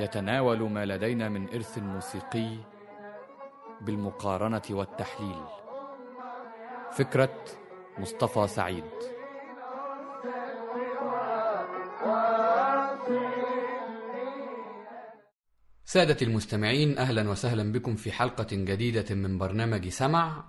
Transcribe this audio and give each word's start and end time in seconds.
يتناول 0.00 0.70
ما 0.70 0.86
لدينا 0.86 1.28
من 1.28 1.48
إرث 1.54 1.78
موسيقي 1.78 2.56
بالمقارنة 3.80 4.62
والتحليل. 4.70 5.44
فكرة 6.92 7.44
مصطفى 7.98 8.46
سعيد. 8.46 8.84
سادة 15.84 16.16
المستمعين 16.22 16.98
أهلا 16.98 17.30
وسهلا 17.30 17.72
بكم 17.72 17.96
في 17.96 18.12
حلقة 18.12 18.46
جديدة 18.52 19.14
من 19.14 19.38
برنامج 19.38 19.88
سمع. 19.88 20.44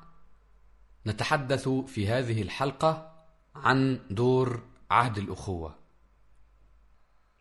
نتحدث 1.07 1.69
في 1.69 2.07
هذه 2.07 2.41
الحلقة 2.41 3.15
عن 3.55 3.99
دور 4.09 4.61
عهد 4.91 5.17
الأخوة. 5.17 5.75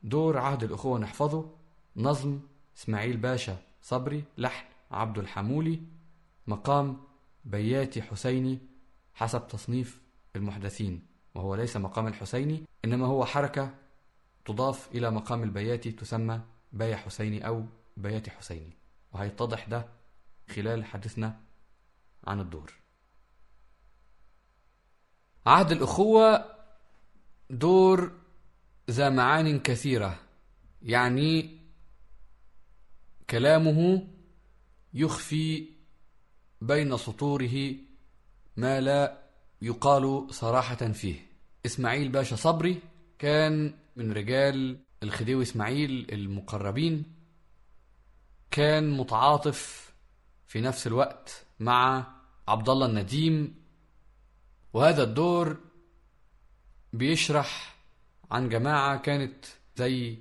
دور 0.02 0.38
عهد 0.38 0.62
الأخوة 0.64 0.98
نحفظه. 0.98 1.63
نظم 1.96 2.40
إسماعيل 2.76 3.16
باشا 3.16 3.56
صبري 3.82 4.24
لحن 4.38 4.66
عبد 4.90 5.18
الحمولي 5.18 5.80
مقام 6.46 7.00
بياتي 7.44 8.02
حسيني 8.02 8.58
حسب 9.14 9.48
تصنيف 9.48 10.00
المحدثين 10.36 11.06
وهو 11.34 11.54
ليس 11.54 11.76
مقام 11.76 12.06
الحسيني 12.06 12.62
إنما 12.84 13.06
هو 13.06 13.24
حركة 13.24 13.74
تضاف 14.44 14.88
إلى 14.94 15.10
مقام 15.10 15.42
البياتي 15.42 15.92
تسمى 15.92 16.40
بايا 16.72 16.96
حسيني 16.96 17.46
أو 17.46 17.64
بياتي 17.96 18.30
حسيني 18.30 18.76
وهيتضح 19.12 19.68
ده 19.68 19.88
خلال 20.48 20.84
حديثنا 20.84 21.40
عن 22.26 22.40
الدور. 22.40 22.72
عهد 25.46 25.72
الأخوة 25.72 26.44
دور 27.50 28.12
ذا 28.90 29.10
معان 29.10 29.58
كثيرة 29.60 30.18
يعني 30.82 31.58
كلامه 33.30 34.06
يخفي 34.94 35.66
بين 36.60 36.96
سطوره 36.96 37.74
ما 38.56 38.80
لا 38.80 39.18
يقال 39.62 40.26
صراحة 40.34 40.74
فيه. 40.76 41.26
إسماعيل 41.66 42.08
باشا 42.08 42.36
صبري 42.36 42.80
كان 43.18 43.74
من 43.96 44.12
رجال 44.12 44.78
الخديوي 45.02 45.42
إسماعيل 45.42 46.06
المقربين 46.12 47.04
كان 48.50 48.90
متعاطف 48.96 49.92
في 50.46 50.60
نفس 50.60 50.86
الوقت 50.86 51.44
مع 51.60 52.06
عبد 52.48 52.68
الله 52.68 52.86
النديم 52.86 53.54
وهذا 54.72 55.02
الدور 55.02 55.56
بيشرح 56.92 57.76
عن 58.30 58.48
جماعة 58.48 58.96
كانت 58.96 59.44
زي 59.76 60.18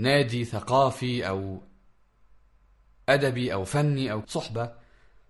نادي 0.00 0.44
ثقافي 0.44 1.28
أو 1.28 1.62
أدبي 3.08 3.52
أو 3.52 3.64
فني 3.64 4.12
أو 4.12 4.22
صحبة. 4.26 4.72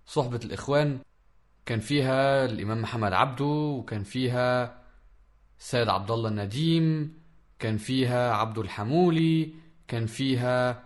صحبة 0.06 0.40
الإخوان 0.44 0.98
كان 1.66 1.80
فيها 1.80 2.44
الإمام 2.44 2.82
محمد 2.82 3.12
عبده 3.12 3.44
وكان 3.44 4.02
فيها 4.02 4.78
السيد 5.58 5.88
عبد 5.88 6.10
الله 6.10 6.28
النديم 6.28 7.14
كان 7.58 7.76
فيها 7.76 8.32
عبد 8.32 8.58
الحمولي 8.58 9.54
كان 9.88 10.06
فيها 10.06 10.84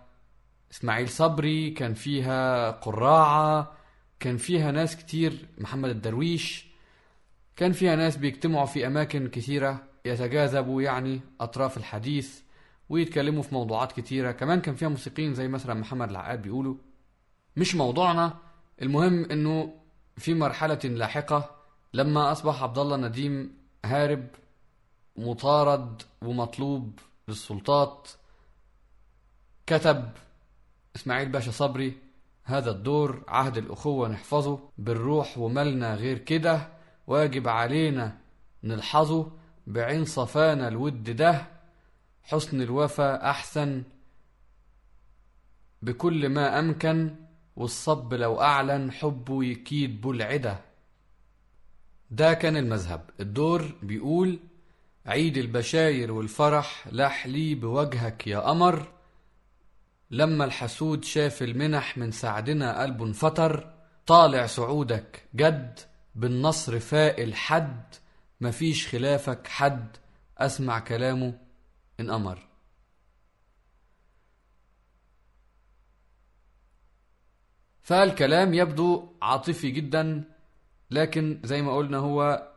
إسماعيل 0.70 1.08
صبري 1.08 1.70
كان 1.70 1.94
فيها 1.94 2.70
قراعة 2.70 3.76
كان 4.20 4.36
فيها 4.36 4.70
ناس 4.70 4.96
كتير 4.96 5.48
محمد 5.58 5.90
الدرويش. 5.90 6.66
كان 7.56 7.72
فيها 7.72 7.96
ناس 7.96 8.16
بيجتمعوا 8.16 8.66
في 8.66 8.86
أماكن 8.86 9.28
كثيرة 9.28 9.82
يتجاذبوا 10.04 10.82
يعني 10.82 11.20
أطراف 11.40 11.76
الحديث. 11.76 12.43
ويتكلموا 12.88 13.42
في 13.42 13.54
موضوعات 13.54 13.92
كتيرة. 13.92 14.32
كمان 14.32 14.60
كان 14.60 14.74
فيها 14.74 14.88
موسيقيين 14.88 15.34
زي 15.34 15.48
مثلا 15.48 15.74
محمد 15.74 16.10
العقاد 16.10 16.42
بيقولوا 16.42 16.74
مش 17.56 17.74
موضوعنا 17.74 18.38
المهم 18.82 19.24
إنه 19.24 19.74
في 20.16 20.34
مرحلة 20.34 20.78
لاحقة 20.84 21.50
لما 21.94 22.32
أصبح 22.32 22.62
عبد 22.62 22.78
الله 22.78 22.96
نديم 22.96 23.56
هارب 23.84 24.26
مطارد 25.16 26.02
ومطلوب 26.22 26.98
للسلطات. 27.28 28.08
كتب 29.66 30.10
إسماعيل 30.96 31.28
باشا 31.28 31.50
صبري 31.50 31.98
هذا 32.44 32.70
الدور 32.70 33.22
عهد 33.28 33.56
الأخوة 33.56 34.08
نحفظه 34.08 34.58
بالروح 34.78 35.38
وملنا 35.38 35.94
غير 35.94 36.18
كده 36.18 36.68
واجب 37.06 37.48
علينا 37.48 38.18
نلحظه 38.64 39.30
بعين 39.66 40.04
صفانا 40.04 40.68
الود 40.68 41.04
ده. 41.04 41.53
حسن 42.24 42.62
الوفا 42.62 43.30
أحسن 43.30 43.82
بكل 45.82 46.28
ما 46.28 46.58
أمكن 46.58 47.14
والصب 47.56 48.14
لو 48.14 48.40
أعلن 48.40 48.92
حبه 48.92 49.44
يكيد 49.44 50.00
بالعدة 50.00 50.58
ده 52.10 52.34
كان 52.34 52.56
المذهب. 52.56 53.10
الدور 53.20 53.72
بيقول 53.82 54.38
عيد 55.06 55.36
البشاير 55.36 56.12
والفرح 56.12 56.88
لاح 56.92 57.26
لي 57.26 57.54
بوجهك 57.54 58.26
يا 58.26 58.38
قمر. 58.38 58.88
لما 60.10 60.44
الحسود 60.44 61.04
شاف 61.04 61.42
المنح 61.42 61.98
من 61.98 62.10
سعدنا 62.10 62.82
قلبه 62.82 63.04
انفطر 63.04 63.72
طالع 64.06 64.46
سعودك 64.46 65.22
جد 65.36 65.80
بالنصر 66.14 66.78
فائل 66.80 67.34
حد 67.34 67.82
مفيش 68.40 68.88
خلافك 68.88 69.46
حد 69.48 69.96
أسمع 70.38 70.78
كلامه 70.78 71.38
إن 72.00 72.10
أمر. 72.10 72.38
فالكلام 77.82 78.54
يبدو 78.54 79.08
عاطفي 79.22 79.70
جدا 79.70 80.24
لكن 80.90 81.40
زي 81.44 81.62
ما 81.62 81.76
قلنا 81.76 81.98
هو 81.98 82.48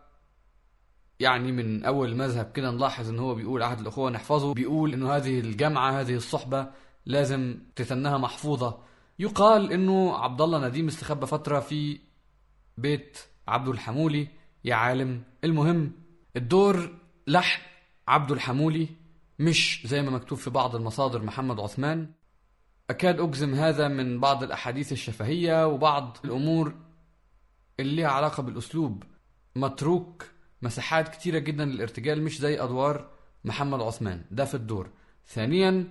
يعني 1.20 1.52
من 1.52 1.86
أول 1.86 2.12
المذهب 2.12 2.52
كده 2.52 2.72
نلاحظ 2.72 3.10
إن 3.10 3.20
هو 3.20 3.36
بيقول 3.36 3.64
عهد 3.64 3.80
الأخوة 3.80 4.10
نحفظه 4.10 4.54
بيقول 4.54 4.94
إنه 4.94 5.12
هذه 5.16 5.40
الجامعة 5.40 6.00
هذه 6.02 6.16
الصحبة 6.16 6.72
لازم 7.06 7.60
تتنها 7.76 8.18
محفوظة. 8.18 8.80
يقال 9.20 9.72
إنه 9.72 10.18
عبد 10.18 10.42
الله 10.42 10.68
نديم 10.68 10.88
استخبى 10.88 11.26
فترة 11.26 11.60
في 11.60 12.00
بيت 12.78 13.18
عبد 13.48 13.68
الحمولي 13.68 14.28
يا 14.66 14.76
عالم. 14.76 15.24
المهم 15.44 15.92
الدور 16.36 16.90
لحن 17.28 17.62
عبد 18.08 18.32
الحمولي 18.32 18.90
مش 19.40 19.84
زي 19.86 20.02
ما 20.02 20.12
مكتوب 20.12 20.38
في 20.38 20.50
بعض 20.50 20.76
المصادر 20.76 21.22
محمد 21.22 21.60
عثمان. 21.60 22.12
أكاد 22.90 23.20
أجزم 23.20 23.54
هذا 23.54 23.88
من 23.88 24.20
بعض 24.20 24.44
الأحاديث 24.44 24.92
الشفهية 24.92 25.68
وبعض 25.68 26.18
الأمور 26.26 26.74
اللي 27.80 27.96
ليها 27.96 28.08
علاقة 28.08 28.44
بالأسلوب. 28.44 29.04
متروك 29.56 30.26
مساحات 30.62 31.10
كتيرة 31.10 31.40
جدا 31.40 31.66
للارتجال 31.66 32.22
مش 32.24 32.40
زي 32.40 32.64
أدوار 32.64 33.10
محمد 33.46 33.82
عثمان. 33.82 34.26
ده 34.32 34.46
في 34.46 34.54
الدور. 34.56 34.90
ثانيا 35.28 35.90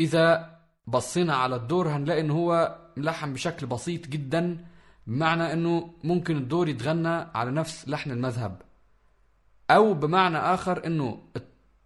إذا 0.00 0.58
بصينا 0.86 1.36
على 1.36 1.56
الدور 1.56 1.88
هنلاقي 1.88 2.20
إن 2.20 2.30
هو 2.30 2.78
ملحن 2.96 3.32
بشكل 3.32 3.66
بسيط 3.66 4.06
جدا 4.06 4.64
بمعنى 5.06 5.52
إنه 5.52 5.94
ممكن 6.04 6.36
الدور 6.36 6.68
يتغنى 6.68 7.08
على 7.08 7.50
نفس 7.50 7.88
لحن 7.88 8.10
المذهب. 8.10 8.62
أو 9.70 9.94
بمعنى 9.94 10.38
آخر 10.38 10.86
إنه 10.86 11.22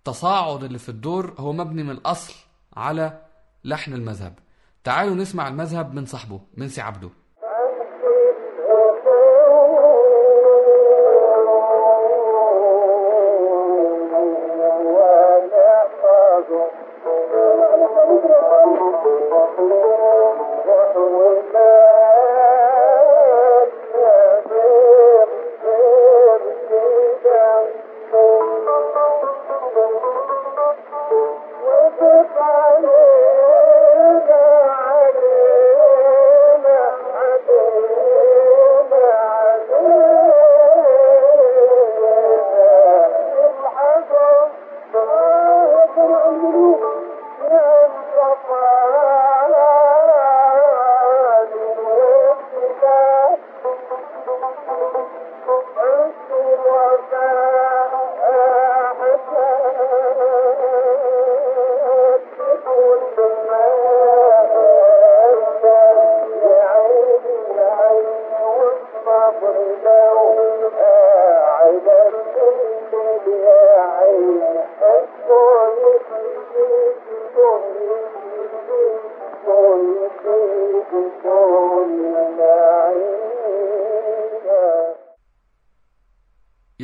التصاعد 0.02 0.64
اللي 0.64 0.78
في 0.78 0.88
الدور 0.88 1.34
هو 1.38 1.52
مبني 1.52 1.82
من 1.82 1.90
الأصل 1.90 2.34
على 2.76 3.18
لحن 3.64 3.92
المذهب. 3.92 4.38
تعالوا 4.84 5.14
نسمع 5.14 5.48
المذهب 5.48 5.94
من 5.94 6.06
صاحبه 6.06 6.40
من 6.56 6.68
سي 6.68 6.80
عبده. 6.80 7.10
وقف 14.96 16.04
عليه 16.04 16.81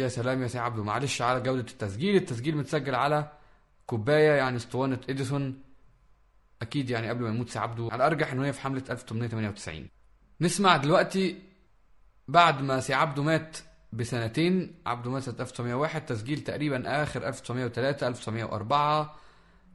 يا 0.09 0.13
سلام 0.13 0.43
يا 0.43 0.49
سي 0.49 0.59
عبده. 0.59 0.83
معلش 0.83 1.23
على 1.23 1.41
جودة 1.41 1.61
التسجيل. 1.61 2.17
التسجيل 2.17 2.57
متسجل 2.57 2.95
على 2.95 3.33
كوباية 3.87 4.31
يعني 4.31 4.57
أسطوانة 4.57 5.01
إديسون. 5.09 5.63
أكيد 6.63 6.91
يعني 6.91 7.09
قبل 7.09 7.23
ما 7.23 7.29
يموت 7.29 7.49
سي 7.51 7.59
عبده. 7.59 7.89
على 7.93 7.95
الارجح 7.95 8.33
انه 8.33 8.47
هي 8.47 8.53
في 8.53 8.61
حملة 8.61 8.83
1898 8.91 9.89
نسمع 10.41 10.77
دلوقتي 10.77 11.43
بعد 12.29 12.63
ما 12.63 12.81
سي 12.81 12.95
عبده 12.95 13.23
مات 13.23 13.57
بسنتين. 13.93 14.75
عبده 14.87 15.11
مات 15.11 15.23
سنة 15.23 15.35
1901 15.41 16.07
تسجيل 16.07 16.41
تقريبا 16.41 17.03
آخر 17.03 17.29
1903 17.29 18.09
1904 18.09 19.17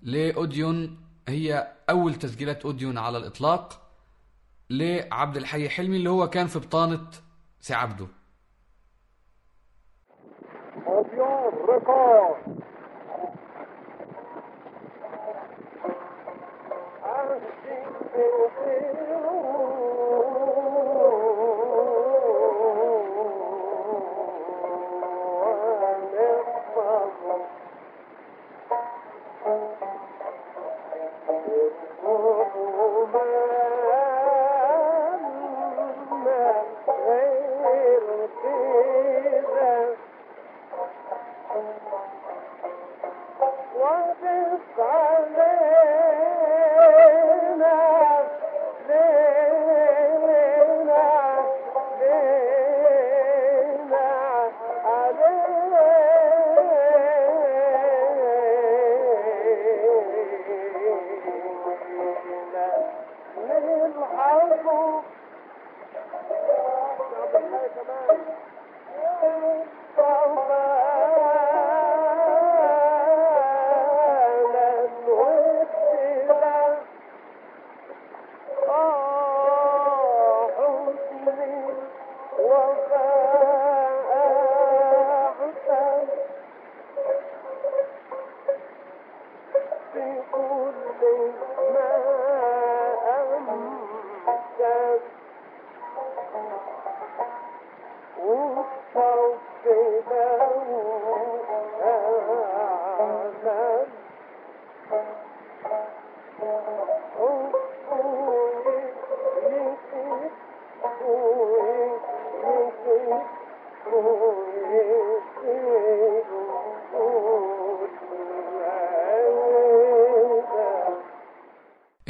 لأوديون. 0.02 0.98
هي 1.28 1.74
أول 1.90 2.16
تسجيلات 2.16 2.66
أوديون 2.66 2.98
على 2.98 3.18
الإطلاق. 3.18 3.92
لعبد 4.70 5.38
الحي 5.38 5.70
حلمي 5.70 5.98
اللي 5.98 6.10
هو 6.10 6.30
كان 6.30 6.48
في 6.48 6.60
بطانة 6.60 7.08
سي 7.62 7.74
عبده. 7.74 8.08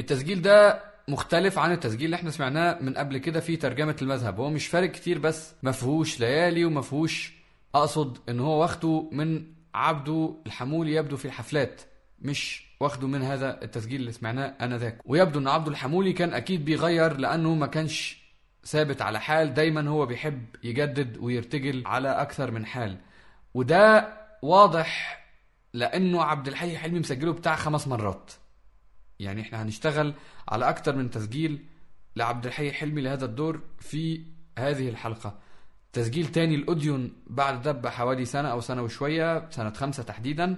التسجيل 0.03 0.41
ده 0.41 0.83
مختلف 1.07 1.59
عن 1.59 1.71
التسجيل 1.71 2.05
اللي 2.05 2.15
إحنا 2.15 2.31
سمعناه 2.31 2.77
من 2.81 2.93
قبل 2.93 3.17
كده 3.17 3.39
في 3.39 3.55
ترجمة 3.57 3.95
المذهب. 4.01 4.39
هو 4.39 4.49
مش 4.49 4.67
فارق 4.67 4.91
كتير 4.91 5.19
بس 5.19 5.53
مفهوش 5.63 6.19
ليالي 6.19 6.65
ومفهوش 6.65 7.33
أقصد 7.75 8.17
إن 8.29 8.39
هو 8.39 8.61
واخده 8.61 9.09
من 9.11 9.43
عبده 9.75 10.35
الحمولي 10.45 10.93
يبدو 10.95 11.17
في 11.17 11.25
الحفلات 11.25 11.81
مش 12.19 12.67
واخده 12.79 13.07
من 13.07 13.21
هذا 13.21 13.63
التسجيل 13.63 13.99
اللي 14.01 14.11
سمعناه 14.11 14.53
آنذاك. 14.61 14.97
ويبدو 15.05 15.39
إن 15.39 15.47
عبده 15.47 15.71
الحمولي 15.71 16.13
كان 16.13 16.33
أكيد 16.33 16.65
بيغير 16.65 17.17
لأنه 17.17 17.53
ما 17.55 17.67
كانش 17.67 18.23
ثابت 18.65 19.01
على 19.01 19.19
حال. 19.19 19.53
دايما 19.53 19.89
هو 19.89 20.05
بيحب 20.05 20.45
يجدد 20.63 21.17
ويرتجل 21.17 21.83
على 21.85 22.09
أكثر 22.09 22.51
من 22.51 22.65
حال. 22.65 22.97
وده 23.53 24.13
واضح 24.41 25.19
لأنه 25.73 26.23
عبد 26.23 26.47
الحي 26.47 26.77
حلمي 26.77 26.99
مسجله 26.99 27.33
بتاع 27.33 27.55
خمس 27.55 27.87
مرات. 27.87 28.31
يعني 29.23 29.41
إحنا 29.41 29.63
هنشتغل 29.63 30.13
على 30.49 30.69
أكتر 30.69 30.95
من 30.95 31.09
تسجيل 31.09 31.65
لعبد 32.15 32.45
الحي 32.45 32.71
حلمي 32.71 33.01
لهذا 33.01 33.25
الدور 33.25 33.61
في 33.79 34.25
هذه 34.59 34.89
الحلقة. 34.89 35.39
تسجيل 35.93 36.27
تاني 36.27 36.55
الأوديون 36.55 37.13
بعد 37.27 37.61
ده 37.61 37.71
بحوالي 37.71 38.25
سنة 38.25 38.47
أو 38.51 38.61
سنة 38.61 38.81
وشوية 38.81 39.49
سنة 39.49 39.73
خمسة 39.73 40.03
تحديدا. 40.03 40.55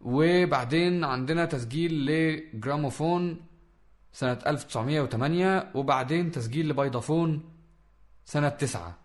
وبعدين 0.00 1.04
عندنا 1.04 1.44
تسجيل 1.44 2.06
لجراموفون 2.06 3.40
سنة 4.12 4.38
1908 4.46 5.70
وبعدين 5.74 6.30
تسجيل 6.30 6.68
لبيضافون 6.68 7.50
سنة 8.24 8.48
9 8.48 8.98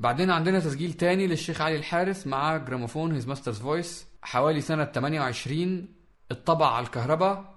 بعدين 0.00 0.30
عندنا 0.30 0.60
تسجيل 0.60 0.92
تاني 0.92 1.26
للشيخ 1.26 1.60
علي 1.60 1.76
الحارث 1.76 2.26
مع 2.26 2.56
جراموفون 2.56 3.12
His 3.12 3.28
Master's 3.28 3.58
Voice 3.58 4.06
حوالي 4.22 4.60
سنة 4.60 4.84
28 4.84 5.88
اتطبع 6.30 6.74
على 6.74 6.86
الكهرباء 6.86 7.54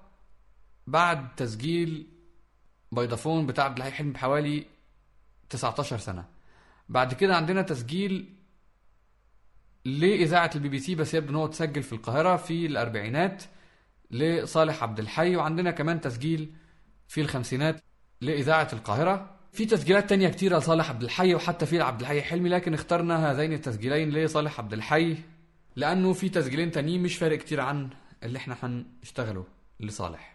بعد 0.88 1.36
تسجيل 1.36 2.08
بيضافون 2.92 3.46
بتاع 3.46 3.64
عبد 3.66 3.78
الحي 3.78 3.92
حلمي 3.92 4.12
بحوالي 4.12 4.66
19 5.50 5.98
سنة. 5.98 6.26
بعد 6.90 7.14
كده 7.14 7.36
عندنا 7.36 7.62
تسجيل 7.62 8.34
لإذاعة 9.86 10.52
البي 10.56 10.70
بي 10.70 10.80
سي 10.80 10.96
بس 10.96 11.14
يبدو 11.14 11.30
إن 11.32 11.36
هو 11.36 11.46
اتسجل 11.46 11.84
في 11.84 11.94
القاهرة 11.94 12.36
في 12.36 12.66
الأربعينات 12.66 13.44
لصالح 14.12 14.84
عبد 14.84 15.00
الحي 15.00 15.36
وعندنا 15.36 15.72
كمان 15.72 16.02
تسجيل 16.02 16.54
في 17.08 17.22
الخمسينات 17.22 17.82
لإذاعة 18.22 18.68
القاهرة. 18.74 19.30
في 19.52 19.66
تسجيلات 19.66 20.10
تانية 20.10 20.30
كتيرة 20.30 20.58
لصالح 20.58 20.90
عبد 20.90 21.04
الحي 21.04 21.36
وحتى 21.36 21.66
في 21.66 21.82
عبد 21.82 22.02
الحي 22.02 22.22
حلمي 22.22 22.50
لكن 22.50 22.74
اخترنا 22.74 23.32
هذين 23.32 23.54
التسجيلين 23.54 24.10
لصالح 24.10 24.60
عبد 24.60 24.74
الحي 24.74 25.18
لأنه 25.76 26.14
في 26.14 26.30
تسجيلين 26.30 26.72
تانيين 26.72 27.04
مش 27.04 27.16
فارق 27.18 27.38
كتير 27.38 27.62
عن 27.62 27.90
اللي 28.24 28.38
إحنا 28.38 28.58
هنشتغله 28.64 29.46
لصالح. 29.80 30.33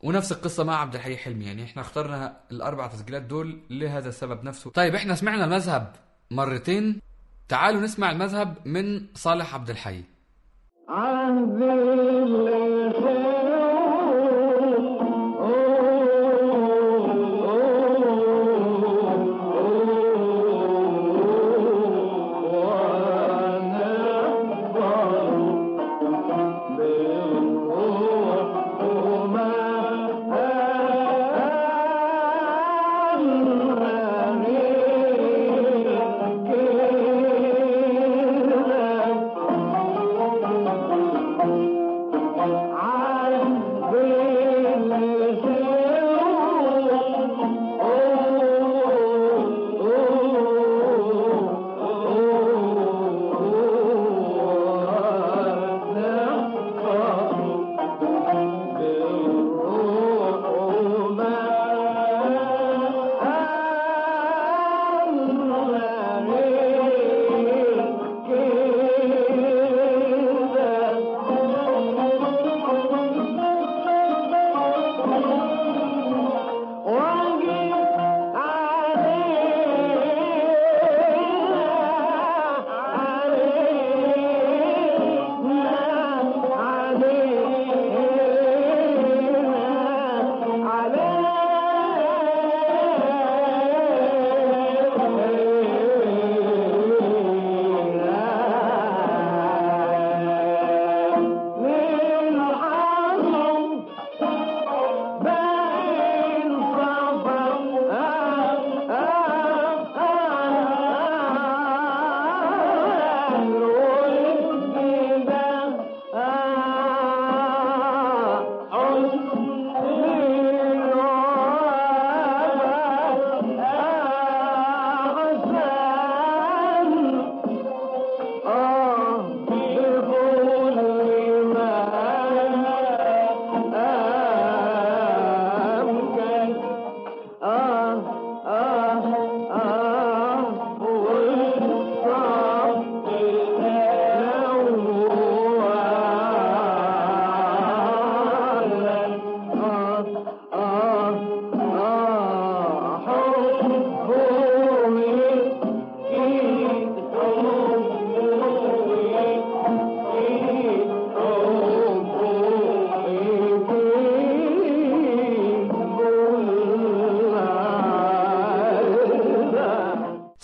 ونفس 0.00 0.32
القصة 0.32 0.64
مع 0.64 0.76
عبد 0.80 0.94
الحي 0.94 1.16
حلمي. 1.16 1.44
يعني 1.44 1.64
إحنا 1.64 1.82
اخترنا 1.82 2.36
الأربع 2.50 2.86
تسجيلات 2.86 3.22
دول 3.22 3.60
لهذا 3.70 4.08
السبب 4.08 4.44
نفسه. 4.44 4.70
طيب 4.70 4.94
إحنا 4.94 5.14
سمعنا 5.14 5.44
المذهب 5.44 5.92
مرتين. 6.30 7.00
تعالوا 7.48 7.80
نسمع 7.80 8.10
المذهب 8.10 8.54
من 8.64 9.06
صالح 9.14 9.54
عبد 9.54 9.70
الحي. 9.70 10.02
عهد 10.88 11.62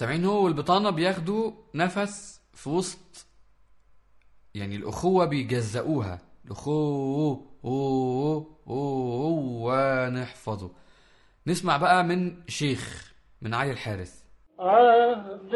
سامعين 0.03 0.25
هو 0.25 0.45
والبطانة 0.45 0.91
بياخدوا 0.91 1.53
نفس 1.75 2.41
في 2.55 2.69
وسط 2.71 3.27
يعني 4.55 4.77
الأخوة 4.77 5.25
بيجزأوها. 5.25 6.19
الأخوة 6.47 7.41
أوه 7.65 8.47
أوه 8.67 9.39
ونحفظه 9.63 10.71
نسمع 11.47 11.77
بقى 11.77 12.05
من 12.05 12.35
شيخ 12.49 13.13
من 13.43 13.55
علي 13.55 13.71
الحارث 13.71 14.23
عهد 14.59 15.55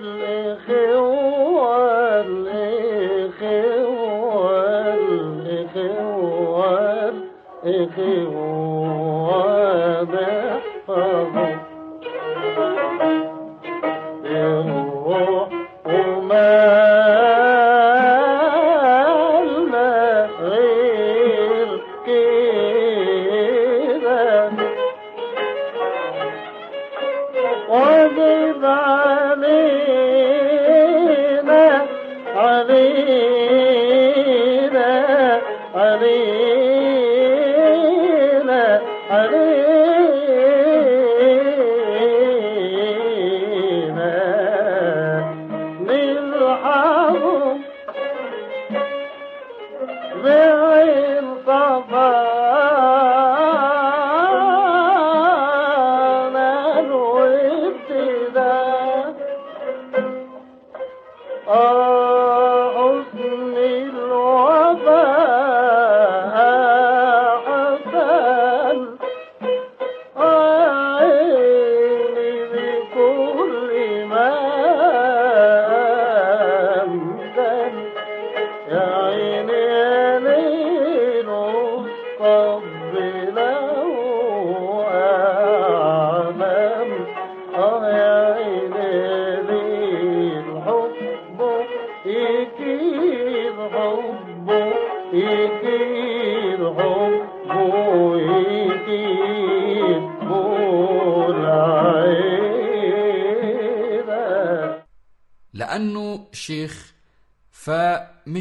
الإخوة 0.00 1.80
الإخوة 2.20 3.74
الإخوة 4.94 7.08
الإخوة 7.64 8.82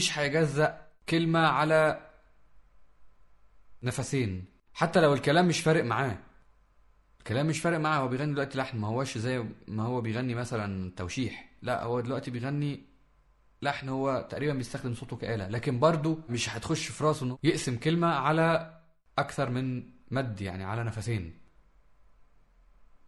فمش 0.01 0.17
هيجزأ 0.17 0.81
كلمة 1.09 1.39
على 1.39 2.09
نفسين. 3.83 4.45
حتى 4.73 5.01
لو 5.01 5.13
الكلام 5.13 5.47
مش 5.47 5.59
فارق 5.59 5.83
معاه. 5.83 6.17
الكلام 7.19 7.47
مش 7.47 7.59
فارق 7.59 7.77
معاه 7.77 7.99
هو 7.99 8.07
بيغني 8.07 8.33
دلوقتي 8.33 8.57
لحن 8.57 8.77
ما 8.77 8.87
هوش 8.87 9.17
زي 9.17 9.45
ما 9.67 9.83
هو 9.83 10.01
بيغني 10.01 10.35
مثلا 10.35 10.91
توشيح. 10.97 11.49
لا 11.61 11.83
هو 11.83 11.99
دلوقتي 11.99 12.31
بيغني 12.31 12.85
لحن 13.61 13.89
هو 13.89 14.27
تقريبا 14.29 14.53
بيستخدم 14.53 14.93
صوته 14.93 15.17
كآلة. 15.17 15.47
لكن 15.47 15.79
برضه 15.79 16.17
مش 16.29 16.49
هتخش 16.49 16.87
في 16.87 17.03
راسه 17.03 17.25
إنه 17.25 17.37
يقسم 17.43 17.77
كلمة 17.77 18.07
على 18.07 18.79
أكثر 19.17 19.49
من 19.49 19.83
مد 20.11 20.41
يعني 20.41 20.63
على 20.63 20.83
نفسين. 20.83 21.39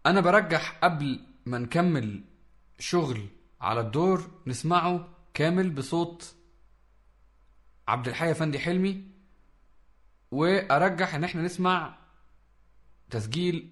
أنا 0.06 0.22
برجح 0.22 0.80
قبل 0.84 1.20
ما 1.46 1.58
نكمل 1.58 2.24
شغل 2.80 3.28
على 3.62 3.80
الدور 3.80 4.32
نسمعه 4.48 5.08
كامل 5.34 5.70
بصوت 5.70 6.36
عبد 7.88 8.08
الحي 8.08 8.32
افندي 8.32 8.60
حلمي 8.60 9.04
وأرجح 10.32 11.16
إن 11.16 11.24
إحنا 11.24 11.42
نسمع 11.42 11.96
تسجيل 13.10 13.70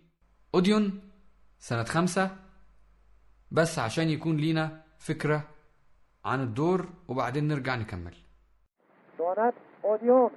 أوديون 0.55 1.11
سنة 1.59 1.83
خمسة 1.83 2.35
بس 3.51 3.79
عشان 3.79 4.09
يكون 4.09 4.37
لينا 4.37 4.83
فكرة 4.99 5.47
عن 6.25 6.41
الدور 6.41 6.89
وبعدين 7.07 7.47
نرجع 7.47 7.75
نكمل. 7.75 8.15
سونات 9.17 9.53
أوديون. 9.85 10.31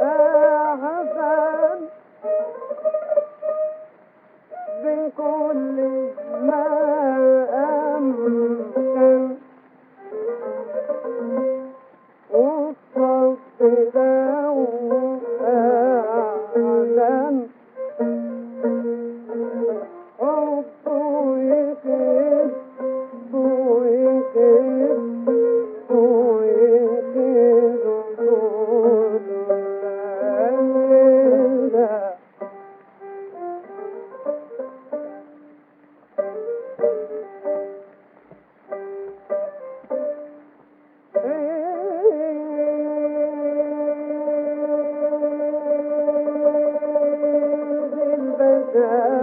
حسن 0.00 1.80
بكل 4.84 6.07
Yeah. 48.78 49.17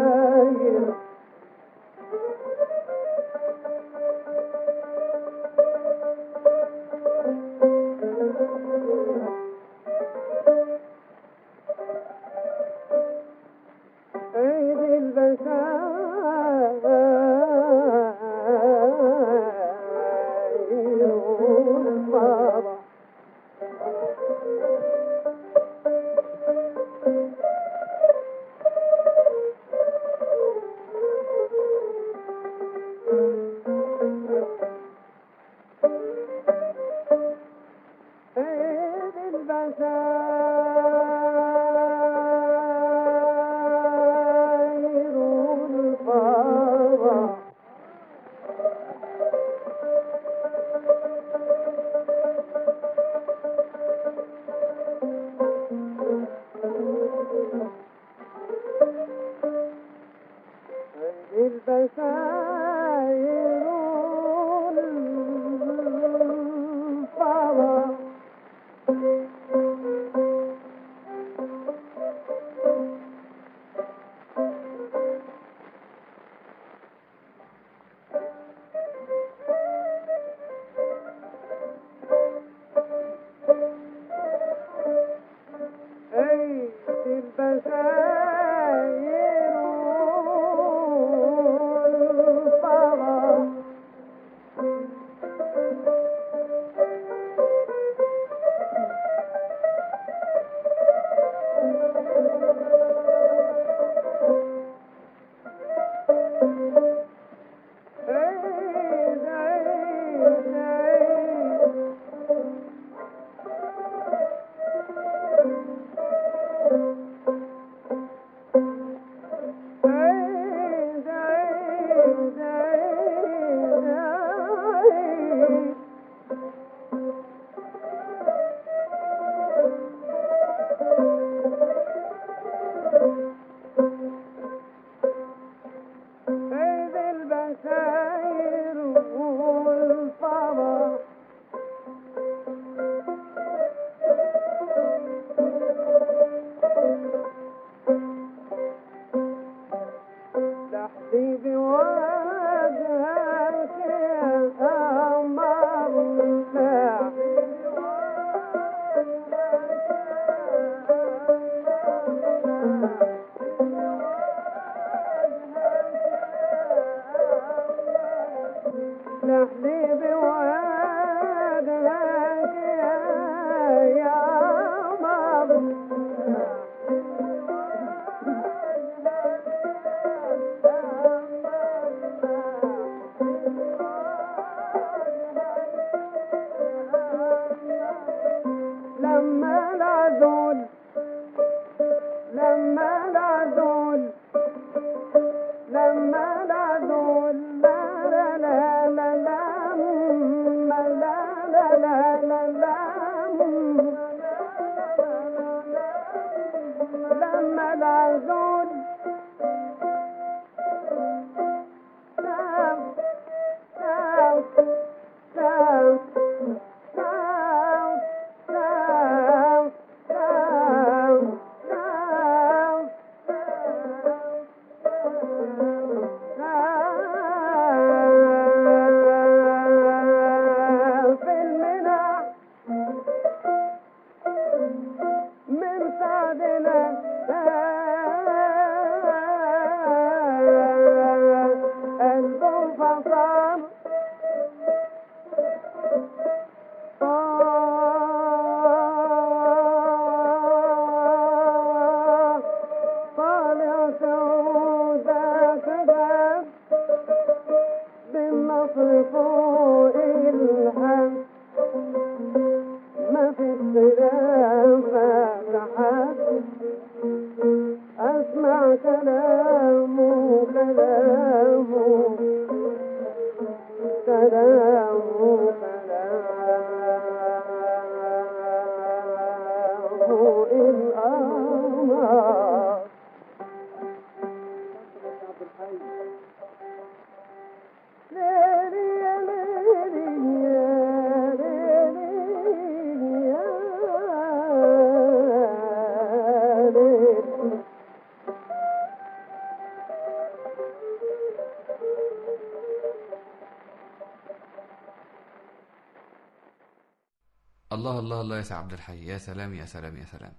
الله 308.06 308.22
الله 308.22 308.38
يا 308.38 308.42
سي 308.42 308.54
عبد 308.54 308.74
الحي. 308.74 309.06
يا 309.06 309.18
سلام 309.18 309.54
يا 309.54 309.66
سلام 309.66 309.98
يا 309.98 310.06
سلام. 310.06 310.34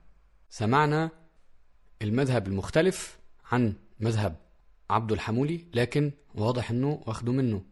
سمعنا 0.51 1.11
المذهب 2.03 2.47
المختلف 2.47 3.19
عن 3.53 3.75
مذهب 4.01 4.37
عبد 4.91 5.13
الحمولي 5.13 5.67
لكن 5.75 6.13
واضح 6.35 6.71
إنه 6.71 7.03
واخده 7.07 7.33
منه. 7.33 7.65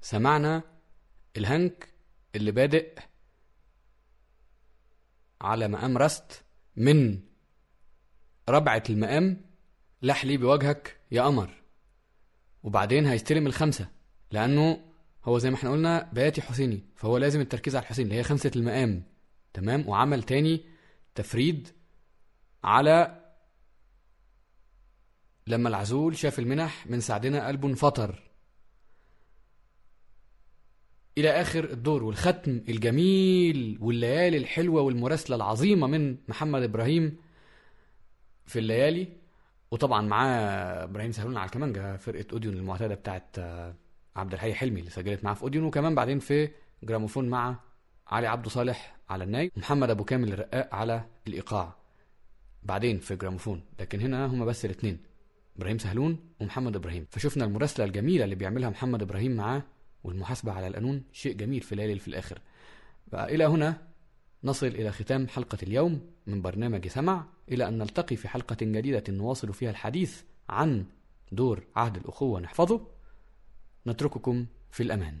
سمعنا 0.00 0.62
الهنك 1.36 1.88
اللي 2.34 2.50
بادئ 2.50 2.98
على 5.40 5.68
مقام 5.68 5.98
رست 5.98 6.42
من 6.76 7.20
ربعة 8.48 8.82
المقام 8.90 9.40
لح 10.02 10.24
لي 10.24 10.36
بوجهك 10.36 10.96
يا 11.10 11.22
قمر. 11.22 11.50
وبعدين 12.62 13.06
هيستلم 13.06 13.46
الخمسة 13.46 13.88
لأنه 14.30 14.80
هو 15.24 15.38
زي 15.38 15.50
ما 15.50 15.56
إحنا 15.56 15.70
قلنا 15.70 16.10
بياتي 16.12 16.42
حسيني 16.42 16.82
فهو 16.96 17.18
لازم 17.18 17.40
التركيز 17.40 17.76
على 17.76 17.82
الحسين 17.82 18.06
اللي 18.06 18.18
هي 18.18 18.22
خمسة 18.22 18.50
المقام. 18.56 19.13
تمام؟ 19.54 19.88
وعمل 19.88 20.22
تاني 20.22 20.64
تفريد 21.14 21.68
على 22.64 23.20
لما 25.46 25.68
العزول 25.68 26.16
شاف 26.16 26.38
المنح 26.38 26.86
من 26.86 27.00
سعدنا 27.00 27.46
قلبه 27.48 27.68
انفطر 27.68 28.22
إلى 31.18 31.30
آخر 31.30 31.64
الدور 31.64 32.04
والختم 32.04 32.60
الجميل 32.68 33.78
والليالي 33.80 34.36
الحلوة 34.36 34.82
والمراسلة 34.82 35.36
العظيمة 35.36 35.86
من 35.86 36.16
محمد 36.28 36.62
إبراهيم 36.62 37.16
في 38.46 38.58
الليالي. 38.58 39.08
وطبعا 39.70 40.02
معاه 40.02 40.84
إبراهيم 40.84 41.12
سهلون 41.12 41.36
على 41.36 41.46
الكمانجا 41.46 41.96
فرقة 41.96 42.26
أوديون 42.32 42.54
المعتادة 42.54 42.94
بتاعت 42.94 43.38
آه، 43.38 43.74
عبد 44.16 44.32
الحي 44.32 44.54
حلمي 44.54 44.80
اللي 44.80 44.90
سجلت 44.90 45.24
معاه 45.24 45.34
في 45.34 45.42
أوديون. 45.42 45.64
وكمان 45.64 45.94
بعدين 45.94 46.18
في 46.18 46.50
جراموفون 46.82 47.28
مع 47.28 47.56
علي 48.06 48.26
عبده 48.26 48.50
صالح 48.50 48.93
على 49.08 49.24
الناي 49.24 49.50
ومحمد 49.56 49.90
أبو 49.90 50.04
كامل 50.04 50.32
الرقاق 50.32 50.74
على 50.74 51.04
الإيقاع. 51.26 51.76
بعدين 52.62 52.98
في 52.98 53.16
جراموفون. 53.16 53.62
لكن 53.80 54.00
هنا 54.00 54.26
هما 54.26 54.44
بس 54.44 54.64
الاثنين 54.64 54.98
إبراهيم 55.56 55.78
سهلون 55.78 56.18
ومحمد 56.40 56.76
إبراهيم. 56.76 57.06
فشفنا 57.10 57.44
المراسلة 57.44 57.86
الجميلة 57.86 58.24
اللي 58.24 58.34
بيعملها 58.34 58.70
محمد 58.70 59.02
إبراهيم 59.02 59.36
معاه 59.36 59.62
والمحاسبة 60.04 60.52
على 60.52 60.66
القانون 60.66 61.02
شيء 61.12 61.36
جميل 61.36 61.60
في 61.60 61.72
الليالي 61.72 61.98
في 61.98 62.08
الآخر. 62.08 62.40
فالى 63.12 63.44
هنا 63.44 63.82
نصل 64.44 64.66
إلى 64.66 64.92
ختام 64.92 65.28
حلقة 65.28 65.58
اليوم 65.62 66.10
من 66.26 66.42
برنامج 66.42 66.88
سمع 66.88 67.26
إلى 67.48 67.68
أن 67.68 67.78
نلتقي 67.78 68.16
في 68.16 68.28
حلقة 68.28 68.56
جديدة 68.60 69.04
نواصل 69.08 69.52
فيها 69.52 69.70
الحديث 69.70 70.22
عن 70.48 70.86
دور 71.32 71.64
عهد 71.76 71.96
الأخوة 71.96 72.40
نحفظه. 72.40 72.86
نترككم 73.86 74.46
في 74.70 74.82
الأمان. 74.82 75.20